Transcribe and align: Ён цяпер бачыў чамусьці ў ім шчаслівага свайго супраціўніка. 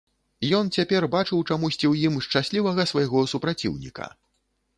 Ён 0.59 0.69
цяпер 0.77 1.05
бачыў 1.15 1.43
чамусьці 1.49 1.81
ў 1.91 2.09
ім 2.09 2.17
шчаслівага 2.27 2.87
свайго 2.93 3.23
супраціўніка. 3.37 4.11